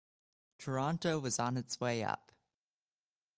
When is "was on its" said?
1.19-1.79